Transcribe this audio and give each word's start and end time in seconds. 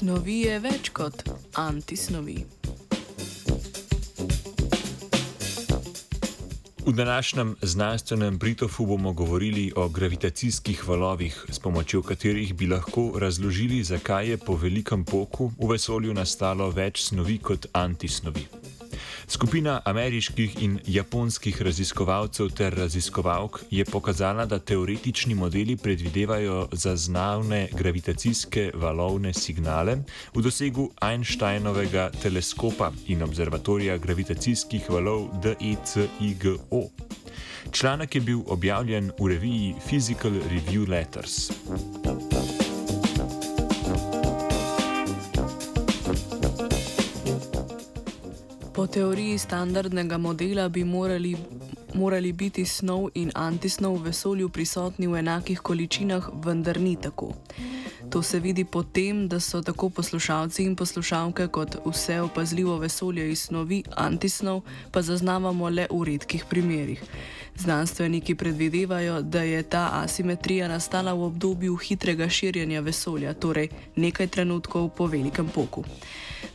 Snovi 0.00 0.38
je 0.46 0.54
več 0.64 0.88
kot 0.96 1.26
antisnovi. 1.60 2.38
V 6.86 6.94
današnjem 6.96 7.50
znanstvenem 7.62 8.38
Britofu 8.38 8.86
bomo 8.86 9.12
govorili 9.12 9.66
o 9.76 9.88
gravitacijskih 9.88 10.88
valovih, 10.88 11.44
s 11.50 11.58
pomočjo 11.58 12.00
katerih 12.02 12.54
bi 12.54 12.66
lahko 12.66 13.12
razložili, 13.20 13.82
zakaj 13.84 14.30
je 14.30 14.38
po 14.38 14.56
velikem 14.56 15.04
poku 15.04 15.52
v 15.58 15.68
vesolju 15.74 16.16
nastalo 16.16 16.70
več 16.70 17.04
snovi 17.10 17.36
kot 17.38 17.66
antisnovi. 17.72 18.59
Skupina 19.30 19.80
ameriških 19.84 20.62
in 20.62 20.78
japonskih 20.86 21.62
raziskovalcev 21.62 22.48
ter 22.50 22.74
raziskovalk 22.74 23.60
je 23.70 23.84
pokazala, 23.84 24.46
da 24.46 24.58
teoretični 24.58 25.34
modeli 25.34 25.76
predvidevajo 25.76 26.68
zaznavne 26.72 27.68
gravitacijske 27.78 28.70
valovne 28.74 29.32
signale 29.34 29.96
v 30.34 30.42
dosegu 30.42 30.88
Einsteinovega 31.00 32.10
teleskopa 32.22 32.90
in 33.06 33.22
observatorija 33.22 33.98
gravitacijskih 33.98 34.90
valov 34.90 35.28
DECIGO. 35.42 36.88
Članek 37.70 38.14
je 38.14 38.20
bil 38.20 38.40
objavljen 38.46 39.12
v 39.20 39.28
reviji 39.28 39.74
Physical 39.86 40.42
Review 40.50 40.88
Letters. 40.88 41.50
Po 48.80 48.86
teoriji 48.86 49.38
standardnega 49.38 50.18
modela 50.18 50.68
bi 50.68 50.84
morali, 50.84 51.36
morali 51.94 52.32
biti 52.32 52.64
snov 52.64 53.10
in 53.14 53.30
antisnov 53.34 53.98
v 53.98 54.06
vesolju 54.08 54.48
prisotni 54.48 55.06
v 55.06 55.18
enakih 55.20 55.60
količinah, 55.60 56.30
vendar 56.44 56.80
ni 56.80 56.96
tako. 56.96 57.34
To 58.10 58.22
se 58.22 58.40
vidi 58.40 58.64
po 58.64 58.82
tem, 58.82 59.28
da 59.28 59.40
so 59.40 59.60
tako 59.62 59.90
poslušalci 59.90 60.64
in 60.64 60.76
poslušalke 60.76 61.48
kot 61.48 61.76
vse 61.84 62.20
opazljivo 62.20 62.78
vesolje 62.78 63.30
iz 63.30 63.42
snovi 63.42 63.82
antisnov 63.96 64.62
pa 64.92 65.02
zaznavamo 65.02 65.68
le 65.68 65.86
v 65.90 66.04
redkih 66.04 66.44
primerjih. 66.50 67.02
Znanstveniki 67.56 68.34
predvidevajo, 68.34 69.20
da 69.22 69.42
je 69.42 69.62
ta 69.62 69.90
asimetrija 69.92 70.68
nastala 70.68 71.12
v 71.12 71.28
obdobju 71.28 71.76
hitrega 71.76 72.28
širjenja 72.28 72.80
vesolja, 72.80 73.34
torej 73.34 73.68
nekaj 73.96 74.26
trenutkov 74.26 74.88
po 74.96 75.06
velikem 75.06 75.48
poku. 75.48 75.84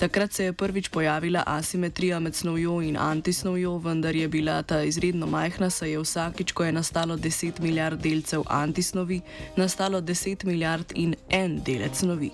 Takrat 0.00 0.32
se 0.32 0.44
je 0.44 0.52
prvič 0.52 0.88
pojavila 0.88 1.42
asimetrija 1.46 2.20
med 2.20 2.34
snovjo 2.34 2.82
in 2.82 2.96
antisnovjo, 2.96 3.78
vendar 3.78 4.16
je 4.16 4.28
bila 4.28 4.62
ta 4.62 4.82
izredno 4.82 5.26
majhna, 5.26 5.70
saj 5.70 5.90
je 5.90 5.98
vsakič, 6.00 6.52
ko 6.52 6.64
je 6.64 6.72
nastalo 6.72 7.16
10 7.16 7.60
milijard 7.60 8.00
delcev 8.00 8.42
antisnovi, 8.46 9.20
nastalo 9.56 10.00
10 10.00 10.44
milijard 10.44 10.92
in 10.94 11.14
en 11.28 11.60
delec 11.64 11.98
snovi. 11.98 12.30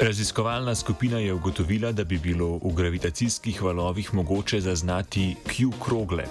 Raziskovalna 0.00 0.74
skupina 0.74 1.18
je 1.18 1.34
ugotovila, 1.34 1.92
da 1.92 2.04
bi 2.04 2.18
bilo 2.18 2.60
v 2.62 2.74
gravitacijskih 2.74 3.62
valovih 3.62 4.14
mogoče 4.14 4.60
zaznati 4.60 5.34
Q 5.46 5.72
krogle, 5.84 6.24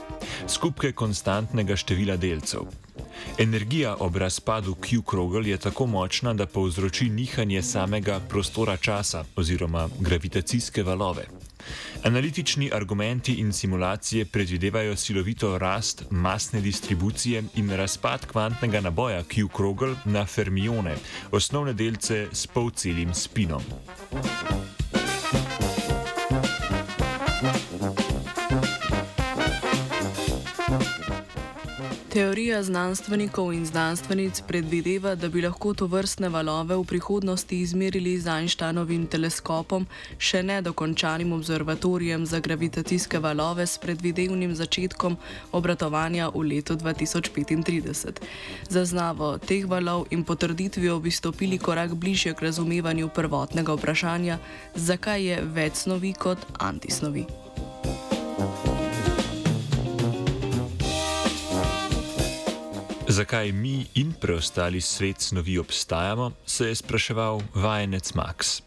skupke 0.47 0.91
konstantnega 0.91 1.75
števila 1.75 2.17
delcev. 2.17 2.84
Energija 3.37 3.95
ob 3.99 4.15
razpadu 4.15 4.75
Q-krogel 4.75 5.47
je 5.47 5.57
tako 5.57 5.85
močna, 5.85 6.33
da 6.33 6.45
povzroči 6.45 7.09
nihanje 7.09 7.61
samega 7.61 8.19
prostora 8.29 8.77
časa 8.77 9.25
oziroma 9.35 9.89
gravitacijske 9.99 10.83
valove. 10.83 11.25
Analitični 12.03 12.69
argumenti 12.73 13.33
in 13.33 13.53
simulacije 13.53 14.25
predvidevajo 14.25 14.95
silovito 14.95 15.57
rast 15.57 16.03
masne 16.09 16.61
distribucije 16.61 17.43
in 17.55 17.69
razpad 17.69 18.25
kvantnega 18.25 18.81
naboja 18.81 19.23
Q-krogel 19.23 19.95
na 20.05 20.25
fermione, 20.25 20.95
osnovne 21.31 21.73
delce 21.73 22.27
s 22.31 22.47
polcelim 22.47 23.13
spinom. 23.13 23.63
Teorija 32.15 32.63
znanstvenikov 32.63 33.53
in 33.53 33.65
znanstvenic 33.65 34.41
predvideva, 34.47 35.15
da 35.15 35.27
bi 35.29 35.41
lahko 35.41 35.73
to 35.73 35.85
vrstne 35.85 36.29
valove 36.29 36.75
v 36.75 36.83
prihodnosti 36.87 37.57
izmerili 37.59 38.13
z 38.19 38.31
Einsteinovim 38.31 39.03
teleskopom, 39.11 39.83
še 40.17 40.39
ne 40.43 40.61
dokončanim 40.63 41.33
observatorijem 41.35 42.23
za 42.25 42.39
gravitacijske 42.39 43.19
valove 43.19 43.65
s 43.67 43.75
predvidevnim 43.83 44.55
začetkom 44.55 45.17
obratovanja 45.51 46.29
v 46.31 46.45
letu 46.53 46.79
2035. 46.79 48.23
Zaznavo 48.69 49.35
teh 49.37 49.67
valov 49.67 50.07
in 50.09 50.23
potrditvijo 50.23 50.99
bi 50.99 51.11
stopili 51.11 51.57
korak 51.57 51.99
bližje 51.99 52.31
k 52.33 52.47
razumevanju 52.47 53.11
prvotnega 53.11 53.75
vprašanja, 53.75 54.39
zakaj 54.75 55.27
je 55.27 55.43
več 55.43 55.83
snovi 55.83 56.13
kot 56.15 56.47
antisnovi. 56.63 57.27
Zakaj 63.15 63.51
mi 63.51 63.85
in 63.95 64.11
preostali 64.21 64.81
svet 64.81 65.21
snovi 65.21 65.57
obstajamo, 65.57 66.31
se 66.45 66.67
je 66.67 66.75
spraševal 66.75 67.41
vajenec 67.53 68.13
Max. 68.13 68.61